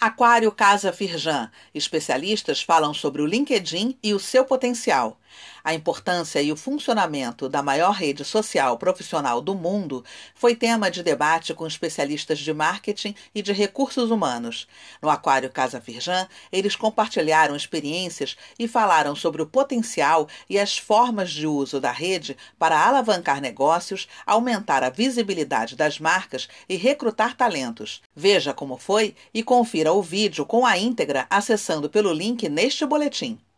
Aquário 0.00 0.52
Casa 0.52 0.92
Firjan. 0.92 1.50
Especialistas 1.74 2.62
falam 2.62 2.94
sobre 2.94 3.20
o 3.20 3.26
LinkedIn 3.26 3.98
e 4.00 4.14
o 4.14 4.20
seu 4.20 4.44
potencial. 4.44 5.18
A 5.62 5.74
importância 5.74 6.40
e 6.40 6.50
o 6.50 6.56
funcionamento 6.56 7.48
da 7.48 7.62
maior 7.62 7.92
rede 7.92 8.24
social 8.24 8.78
profissional 8.78 9.40
do 9.40 9.54
mundo 9.54 10.04
foi 10.34 10.54
tema 10.54 10.90
de 10.90 11.02
debate 11.02 11.52
com 11.52 11.66
especialistas 11.66 12.38
de 12.38 12.52
marketing 12.54 13.14
e 13.34 13.42
de 13.42 13.52
recursos 13.52 14.10
humanos. 14.10 14.66
No 15.02 15.10
Aquário 15.10 15.50
Casa 15.50 15.80
Firjan, 15.80 16.26
eles 16.50 16.76
compartilharam 16.76 17.54
experiências 17.54 18.36
e 18.58 18.66
falaram 18.66 19.14
sobre 19.14 19.42
o 19.42 19.46
potencial 19.46 20.28
e 20.48 20.58
as 20.58 20.78
formas 20.78 21.30
de 21.30 21.46
uso 21.46 21.80
da 21.80 21.90
rede 21.90 22.36
para 22.58 22.80
alavancar 22.80 23.40
negócios, 23.40 24.08
aumentar 24.24 24.82
a 24.82 24.90
visibilidade 24.90 25.76
das 25.76 25.98
marcas 25.98 26.48
e 26.68 26.76
recrutar 26.76 27.36
talentos. 27.36 28.00
Veja 28.14 28.54
como 28.54 28.78
foi 28.78 29.14
e 29.34 29.42
confira 29.42 29.87
o 29.90 30.02
vídeo 30.02 30.44
com 30.44 30.66
a 30.66 30.76
íntegra 30.76 31.26
acessando 31.30 31.88
pelo 31.88 32.12
link 32.12 32.48
neste 32.48 32.84
boletim. 32.84 33.38